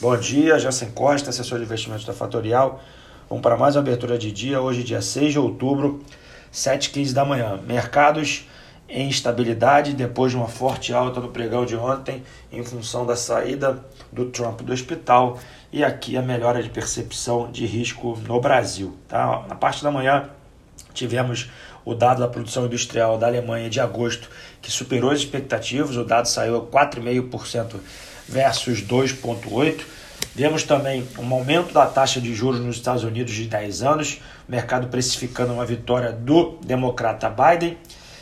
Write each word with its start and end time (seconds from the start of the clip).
Bom 0.00 0.16
dia, 0.16 0.56
Jansen 0.60 0.92
Costa, 0.92 1.30
assessor 1.30 1.58
de 1.58 1.64
investimentos 1.64 2.04
da 2.04 2.12
Fatorial. 2.12 2.80
Vamos 3.28 3.42
para 3.42 3.56
mais 3.56 3.74
uma 3.74 3.82
abertura 3.82 4.16
de 4.16 4.30
dia, 4.30 4.60
hoje 4.60 4.84
dia 4.84 5.02
6 5.02 5.32
de 5.32 5.40
outubro, 5.40 6.04
7h15 6.52 7.12
da 7.12 7.24
manhã. 7.24 7.58
Mercados 7.66 8.46
em 8.88 9.08
estabilidade 9.08 9.94
depois 9.94 10.30
de 10.30 10.38
uma 10.38 10.46
forte 10.46 10.92
alta 10.92 11.18
no 11.18 11.30
pregão 11.30 11.66
de 11.66 11.74
ontem 11.74 12.22
em 12.52 12.62
função 12.62 13.04
da 13.04 13.16
saída 13.16 13.84
do 14.12 14.26
Trump 14.26 14.60
do 14.60 14.72
hospital 14.72 15.36
e 15.72 15.82
aqui 15.82 16.16
a 16.16 16.22
melhora 16.22 16.62
de 16.62 16.70
percepção 16.70 17.50
de 17.50 17.66
risco 17.66 18.16
no 18.24 18.40
Brasil. 18.40 18.96
Tá? 19.08 19.44
Na 19.48 19.56
parte 19.56 19.82
da 19.82 19.90
manhã 19.90 20.30
tivemos 20.94 21.50
o 21.84 21.92
dado 21.92 22.20
da 22.20 22.28
produção 22.28 22.66
industrial 22.66 23.18
da 23.18 23.26
Alemanha 23.26 23.68
de 23.68 23.80
agosto 23.80 24.30
que 24.62 24.70
superou 24.70 25.10
as 25.10 25.18
expectativas, 25.18 25.96
o 25.96 26.04
dado 26.04 26.26
saiu 26.26 26.56
a 26.56 26.60
4,5% 26.62 27.80
versus 28.28 28.82
2,8%. 28.82 29.80
Vemos 30.34 30.62
também 30.62 31.06
um 31.18 31.34
aumento 31.34 31.72
da 31.72 31.86
taxa 31.86 32.20
de 32.20 32.32
juros 32.32 32.60
nos 32.60 32.76
Estados 32.76 33.02
Unidos 33.02 33.32
de 33.32 33.46
10 33.46 33.82
anos, 33.82 34.20
mercado 34.48 34.86
precificando 34.88 35.52
uma 35.52 35.66
vitória 35.66 36.12
do 36.12 36.58
democrata 36.64 37.28
Biden. 37.28 37.76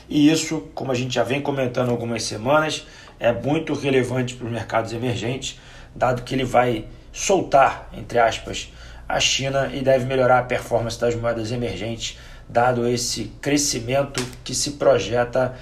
E 0.08 0.30
isso, 0.30 0.68
como 0.74 0.92
a 0.92 0.94
gente 0.94 1.14
já 1.14 1.22
vem 1.22 1.42
comentando 1.42 1.90
algumas 1.90 2.22
semanas, 2.22 2.86
é 3.18 3.32
muito 3.32 3.74
relevante 3.74 4.34
para 4.34 4.46
os 4.46 4.52
mercados 4.52 4.92
emergentes, 4.92 5.58
dado 5.94 6.22
que 6.22 6.34
ele 6.34 6.44
vai 6.44 6.86
soltar, 7.12 7.88
entre 7.92 8.18
aspas, 8.18 8.72
a 9.08 9.20
China 9.20 9.70
e 9.72 9.80
deve 9.82 10.04
melhorar 10.04 10.38
a 10.38 10.42
performance 10.42 10.98
das 10.98 11.14
moedas 11.14 11.52
emergentes, 11.52 12.18
dado 12.48 12.86
esse 12.86 13.32
crescimento 13.40 14.24
que 14.44 14.54
se 14.54 14.72
projeta 14.72 15.54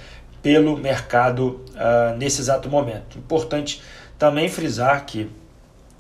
pelo 0.43 0.77
mercado 0.77 1.65
uh, 1.71 2.17
nesse 2.19 2.41
exato 2.41 2.69
momento. 2.69 3.19
Importante 3.19 3.83
também 4.19 4.49
frisar 4.49 5.05
que 5.05 5.31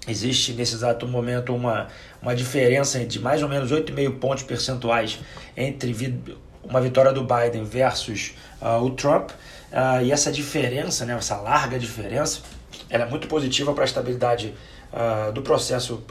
existe 0.06 0.52
nesse 0.52 0.74
exato 0.74 1.06
momento 1.06 1.55
uma, 1.55 1.88
uma 2.20 2.34
diferença 2.34 3.05
de 3.05 3.18
mais 3.18 3.42
ou 3.42 3.48
menos 3.48 3.72
8,5 3.72 4.19
pontos 4.19 4.44
percentuais 4.44 5.19
entre 5.56 5.92
vi 5.92 6.20
uma 6.62 6.80
vitória 6.80 7.12
do 7.12 7.22
Biden 7.25 7.64
versus 7.64 8.33
uh, 8.61 8.83
o 8.83 8.91
Trump. 8.91 9.30
Uh, 9.30 10.05
e 10.05 10.12
essa 10.12 10.30
diferença, 10.33 11.05
né, 11.05 11.14
essa 11.14 11.36
larga 11.36 11.78
diferença, 11.78 12.41
ela 12.88 13.05
é 13.05 13.08
muito 13.08 13.28
positiva 13.28 13.72
para 13.75 13.84
a 13.84 13.86
estabilidade 13.86 14.55
uh, 14.92 15.33
do 15.33 15.42
processo 15.42 16.03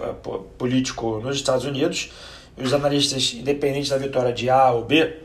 político 0.57 1.19
nos 1.19 1.35
Estados 1.35 1.65
Unidos. 1.65 2.11
Os 2.55 2.73
analistas, 2.73 3.33
independentes 3.33 3.89
da 3.89 3.97
vitória 3.97 4.31
de 4.31 4.49
A 4.49 4.69
ou 4.71 4.85
B, 4.85 5.17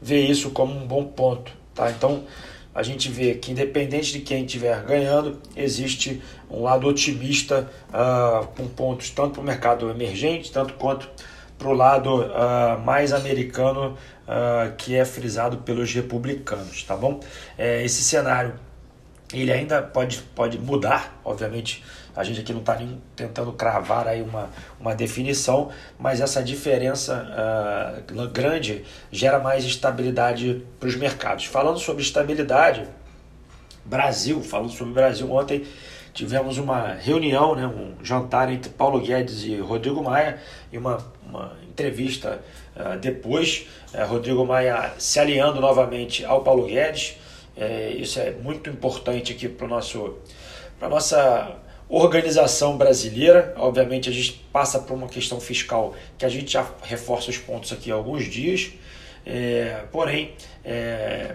vê 0.00 0.20
isso 0.20 0.50
como 0.50 0.72
um 0.72 0.86
bom 0.86 1.04
ponto. 1.04 1.50
Tá? 1.74 1.90
Então, 1.90 2.24
a 2.76 2.82
gente 2.82 3.08
vê 3.08 3.34
que 3.34 3.52
independente 3.52 4.12
de 4.12 4.20
quem 4.20 4.44
estiver 4.44 4.82
ganhando, 4.84 5.40
existe 5.56 6.22
um 6.50 6.62
lado 6.62 6.86
otimista 6.86 7.66
uh, 7.88 8.46
com 8.48 8.68
pontos 8.68 9.08
tanto 9.08 9.32
para 9.32 9.40
o 9.40 9.44
mercado 9.44 9.88
emergente, 9.88 10.52
tanto 10.52 10.74
quanto 10.74 11.08
para 11.58 11.68
o 11.68 11.72
lado 11.72 12.20
uh, 12.20 12.78
mais 12.84 13.14
americano, 13.14 13.96
uh, 14.28 14.76
que 14.76 14.94
é 14.94 15.06
frisado 15.06 15.56
pelos 15.58 15.92
republicanos, 15.94 16.82
tá 16.82 16.94
bom? 16.94 17.18
É, 17.56 17.82
esse 17.82 18.02
cenário 18.02 18.54
ele 19.32 19.50
ainda 19.50 19.80
pode, 19.80 20.18
pode 20.34 20.58
mudar, 20.58 21.18
obviamente 21.24 21.82
a 22.16 22.24
gente 22.24 22.40
aqui 22.40 22.52
não 22.52 22.60
está 22.60 22.78
tentando 23.14 23.52
cravar 23.52 24.08
aí 24.08 24.22
uma, 24.22 24.48
uma 24.80 24.94
definição, 24.94 25.70
mas 25.98 26.22
essa 26.22 26.42
diferença 26.42 27.28
uh, 28.10 28.28
grande 28.28 28.84
gera 29.12 29.38
mais 29.38 29.64
estabilidade 29.64 30.64
para 30.80 30.88
os 30.88 30.96
mercados. 30.96 31.44
Falando 31.44 31.78
sobre 31.78 32.02
estabilidade, 32.02 32.88
Brasil, 33.84 34.42
falando 34.42 34.70
sobre 34.70 34.94
Brasil, 34.94 35.30
ontem 35.30 35.64
tivemos 36.14 36.56
uma 36.56 36.94
reunião, 36.94 37.54
né, 37.54 37.66
um 37.66 38.02
jantar 38.02 38.50
entre 38.50 38.70
Paulo 38.70 38.98
Guedes 38.98 39.44
e 39.44 39.56
Rodrigo 39.56 40.02
Maia 40.02 40.40
e 40.72 40.78
uma, 40.78 40.98
uma 41.22 41.52
entrevista 41.68 42.40
uh, 42.74 42.98
depois, 42.98 43.66
uh, 43.92 44.06
Rodrigo 44.06 44.44
Maia 44.46 44.94
se 44.98 45.20
alinhando 45.20 45.60
novamente 45.60 46.24
ao 46.24 46.42
Paulo 46.42 46.66
Guedes. 46.66 47.18
É, 47.54 47.90
isso 47.90 48.18
é 48.18 48.32
muito 48.32 48.68
importante 48.68 49.32
aqui 49.32 49.48
para 49.48 49.66
nosso 49.66 50.18
para 50.78 50.90
nossa 50.90 51.56
organização 51.88 52.76
brasileira. 52.76 53.54
Obviamente, 53.56 54.08
a 54.08 54.12
gente 54.12 54.44
passa 54.52 54.78
por 54.78 54.94
uma 54.94 55.08
questão 55.08 55.40
fiscal 55.40 55.94
que 56.18 56.24
a 56.24 56.28
gente 56.28 56.52
já 56.52 56.68
reforça 56.82 57.30
os 57.30 57.38
pontos 57.38 57.72
aqui 57.72 57.90
há 57.90 57.94
alguns 57.94 58.24
dias, 58.24 58.72
é, 59.24 59.84
porém, 59.90 60.32
é, 60.64 61.34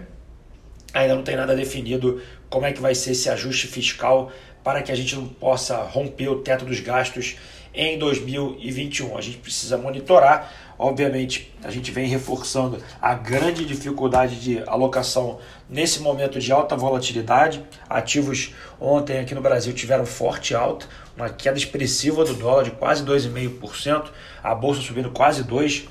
ainda 0.92 1.14
não 1.14 1.22
tem 1.22 1.36
nada 1.36 1.54
definido 1.54 2.22
como 2.48 2.66
é 2.66 2.72
que 2.72 2.80
vai 2.80 2.94
ser 2.94 3.12
esse 3.12 3.28
ajuste 3.28 3.66
fiscal 3.66 4.30
para 4.62 4.82
que 4.82 4.92
a 4.92 4.94
gente 4.94 5.14
não 5.16 5.26
possa 5.26 5.76
romper 5.78 6.28
o 6.28 6.40
teto 6.40 6.64
dos 6.64 6.80
gastos 6.80 7.36
em 7.74 7.98
2021. 7.98 9.16
A 9.16 9.20
gente 9.20 9.38
precisa 9.38 9.76
monitorar. 9.76 10.52
Obviamente, 10.78 11.52
a 11.62 11.70
gente 11.70 11.90
vem 11.90 12.08
reforçando 12.08 12.82
a 13.00 13.14
grande 13.14 13.64
dificuldade 13.64 14.40
de 14.40 14.62
alocação 14.66 15.38
nesse 15.70 16.00
momento 16.00 16.40
de 16.40 16.50
alta 16.50 16.76
volatilidade. 16.76 17.62
Ativos 17.88 18.52
ontem 18.80 19.18
aqui 19.18 19.34
no 19.34 19.40
Brasil 19.40 19.72
tiveram 19.72 20.04
forte 20.04 20.54
alta, 20.54 20.86
uma 21.16 21.28
queda 21.28 21.56
expressiva 21.56 22.24
do 22.24 22.34
dólar 22.34 22.64
de 22.64 22.72
quase 22.72 23.04
2,5%, 23.04 24.06
a 24.42 24.54
bolsa 24.54 24.80
subindo 24.80 25.10
quase 25.10 25.44
2%. 25.44 25.84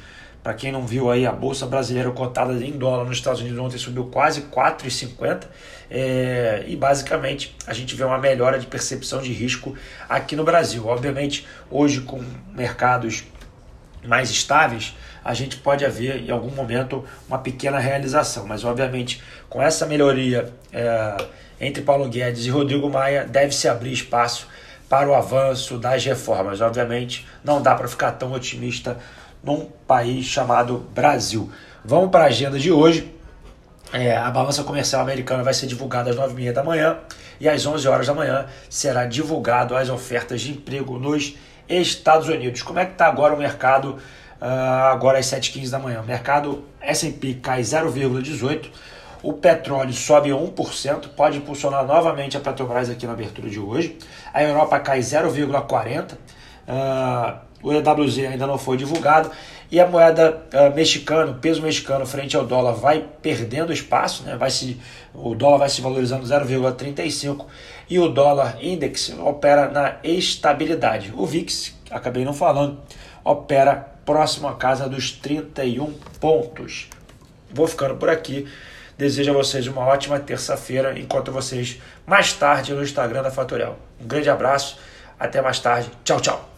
Para 0.44 0.56
quem 0.56 0.72
não 0.72 0.88
viu 0.88 1.12
aí, 1.12 1.26
a 1.26 1.32
bolsa 1.32 1.68
brasileira 1.68 2.10
cotada 2.10 2.54
em 2.54 2.72
dólar 2.72 3.06
nos 3.06 3.18
Estados 3.18 3.42
Unidos 3.42 3.60
ontem 3.60 3.78
subiu 3.78 4.06
quase 4.06 4.42
4,50 4.44 5.44
é, 5.90 6.64
e 6.68 6.76
basicamente 6.76 7.56
a 7.68 7.74
gente 7.74 7.96
vê 7.96 8.04
uma 8.04 8.18
melhora 8.18 8.58
de 8.58 8.66
percepção 8.66 9.22
de 9.22 9.32
risco 9.32 9.76
aqui 10.10 10.36
no 10.36 10.44
Brasil. 10.44 10.88
Obviamente, 10.88 11.46
hoje 11.70 12.02
com 12.02 12.24
mercados 12.56 13.24
mais 14.04 14.32
estáveis, 14.32 14.96
a 15.24 15.34
gente 15.36 15.58
pode 15.58 15.86
haver 15.86 16.24
em 16.24 16.32
algum 16.32 16.50
momento 16.50 17.06
uma 17.28 17.38
pequena 17.38 17.78
realização, 17.78 18.48
mas 18.48 18.64
obviamente 18.64 19.22
com 19.48 19.62
essa 19.62 19.86
melhoria 19.86 20.52
é, 20.74 21.18
entre 21.60 21.84
Paulo 21.84 22.10
Guedes 22.10 22.46
e 22.46 22.50
Rodrigo 22.50 22.90
Maia 22.90 23.26
deve 23.26 23.54
se 23.54 23.68
abrir 23.68 23.94
espaço 23.94 24.48
para 24.90 25.08
o 25.08 25.14
avanço 25.14 25.78
das 25.78 26.04
reformas. 26.04 26.62
Obviamente 26.62 27.28
não 27.44 27.62
dá 27.62 27.76
para 27.76 27.88
ficar 27.88 28.14
tão 28.14 28.34
otimista 28.34 28.98
num 29.44 29.68
país 29.88 30.26
chamado 30.26 30.86
Brasil. 30.94 31.50
Vamos 31.84 32.10
para 32.12 32.26
a 32.26 32.28
agenda 32.28 32.60
de 32.60 32.72
hoje. 32.72 33.14
É, 33.94 34.16
a 34.16 34.30
balança 34.32 34.64
comercial 34.64 35.02
americana 35.02 35.44
vai 35.44 35.54
ser 35.54 35.68
divulgada 35.68 36.12
às 36.12 36.16
9h30 36.16 36.54
da 36.54 36.64
manhã 36.64 36.98
e 37.40 37.50
às 37.50 37.66
11 37.66 37.88
horas 37.88 38.08
da 38.08 38.14
manhã 38.14 38.46
será 38.70 39.06
divulgado 39.06 39.76
as 39.76 39.90
ofertas 39.90 40.42
de 40.42 40.52
emprego 40.52 40.98
nos 40.98 41.36
Estados 41.68 42.30
Unidos. 42.30 42.62
Como 42.62 42.80
é 42.80 42.86
que 42.86 42.94
está 42.94 43.08
agora 43.08 43.34
o 43.34 43.38
mercado 43.38 43.98
uh, 44.40 44.46
agora 44.92 45.20
às 45.20 45.26
7h15 45.26 45.70
da 45.70 45.80
manhã? 45.80 46.02
O 46.02 46.06
mercado 46.06 46.64
S&P 46.80 47.36
cai 47.42 47.62
0,18%, 47.62 48.68
o 49.24 49.34
petróleo 49.34 49.94
sobe 49.94 50.30
1%, 50.30 51.10
pode 51.10 51.38
impulsionar 51.38 51.86
novamente 51.86 52.38
a 52.38 52.40
Petrobras 52.40 52.90
aqui 52.90 53.06
na 53.06 53.14
abertura 53.14 53.50
de 53.50 53.60
hoje. 53.60 53.98
A 54.34 54.42
Europa 54.42 54.80
cai 54.80 55.00
0,40%. 55.00 56.14
Uh, 56.68 57.51
o 57.64 57.72
EWZ 57.72 58.20
ainda 58.20 58.48
não 58.48 58.58
foi 58.58 58.78
divulgado 58.78 59.32
e 59.72 59.80
a 59.80 59.88
moeda 59.88 60.44
uh, 60.54 60.76
mexicana, 60.76 61.32
o 61.32 61.36
peso 61.36 61.62
mexicano 61.62 62.06
frente 62.06 62.36
ao 62.36 62.46
dólar 62.46 62.74
vai 62.74 63.06
perdendo 63.22 63.72
espaço, 63.72 64.24
né? 64.24 64.36
vai 64.36 64.52
se, 64.52 64.80
o 65.14 65.34
dólar 65.34 65.60
vai 65.60 65.70
se 65.70 65.80
valorizando 65.80 66.26
0,35 66.26 67.46
e 67.90 67.98
o 67.98 68.10
dólar 68.10 68.58
index 68.62 69.16
opera 69.20 69.70
na 69.70 69.96
estabilidade. 70.04 71.14
O 71.16 71.26
VIX, 71.26 71.74
acabei 71.90 72.26
não 72.26 72.34
falando, 72.34 72.80
opera 73.24 73.76
próximo 74.06 74.48
à 74.48 74.56
casa 74.56 74.90
dos 74.90 75.12
31 75.12 75.94
pontos. 76.20 76.90
Vou 77.54 77.68
ficando 77.68 77.96
por 77.96 78.10
aqui. 78.10 78.48
Desejo 78.98 79.32
a 79.32 79.34
vocês 79.34 79.68
uma 79.68 79.82
ótima 79.82 80.20
terça-feira. 80.20 80.98
Encontro 81.00 81.34
vocês 81.34 81.82
mais 82.06 82.34
tarde 82.34 82.74
no 82.74 82.84
Instagram 82.84 83.24
da 83.24 83.32
Fatorial. 83.32 83.78
Um 84.00 84.08
grande 84.08 84.30
abraço. 84.30 84.78
Até 85.20 85.42
mais 85.42 85.60
tarde. 85.60 85.90
Tchau, 86.04 86.20
tchau. 86.20 86.51